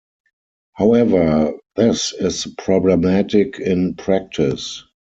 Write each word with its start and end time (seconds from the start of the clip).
However 0.73 1.53
this 1.75 2.11
is 2.13 2.47
problematic 2.57 3.59
in 3.59 3.93
practice. 3.93 4.83